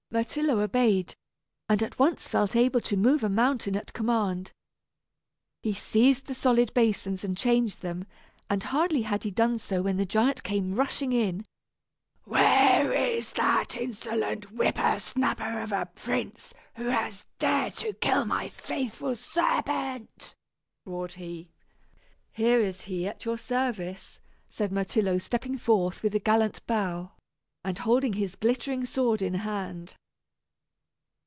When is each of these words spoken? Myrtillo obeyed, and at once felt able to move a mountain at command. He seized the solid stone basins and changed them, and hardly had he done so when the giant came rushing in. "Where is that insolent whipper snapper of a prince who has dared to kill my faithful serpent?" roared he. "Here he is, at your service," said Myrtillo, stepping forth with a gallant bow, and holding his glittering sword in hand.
Myrtillo 0.13 0.59
obeyed, 0.59 1.15
and 1.69 1.81
at 1.81 1.97
once 1.97 2.27
felt 2.27 2.53
able 2.53 2.81
to 2.81 2.97
move 2.97 3.23
a 3.23 3.29
mountain 3.29 3.77
at 3.77 3.93
command. 3.93 4.51
He 5.63 5.73
seized 5.73 6.25
the 6.25 6.35
solid 6.35 6.71
stone 6.71 6.83
basins 6.83 7.23
and 7.23 7.37
changed 7.37 7.79
them, 7.81 8.05
and 8.49 8.61
hardly 8.61 9.03
had 9.03 9.23
he 9.23 9.31
done 9.31 9.57
so 9.57 9.81
when 9.81 9.95
the 9.95 10.05
giant 10.05 10.43
came 10.43 10.75
rushing 10.75 11.13
in. 11.13 11.45
"Where 12.25 12.91
is 12.91 13.31
that 13.31 13.77
insolent 13.77 14.51
whipper 14.51 14.99
snapper 14.99 15.61
of 15.61 15.71
a 15.71 15.85
prince 15.85 16.53
who 16.75 16.87
has 16.87 17.23
dared 17.39 17.75
to 17.77 17.93
kill 17.93 18.25
my 18.25 18.49
faithful 18.49 19.15
serpent?" 19.15 20.35
roared 20.85 21.13
he. 21.13 21.51
"Here 22.33 22.59
he 22.59 22.65
is, 22.65 23.07
at 23.07 23.23
your 23.23 23.37
service," 23.37 24.19
said 24.49 24.73
Myrtillo, 24.73 25.19
stepping 25.19 25.57
forth 25.57 26.03
with 26.03 26.13
a 26.13 26.19
gallant 26.19 26.67
bow, 26.67 27.13
and 27.63 27.77
holding 27.77 28.13
his 28.13 28.35
glittering 28.35 28.85
sword 28.85 29.21
in 29.21 29.35
hand. 29.35 29.95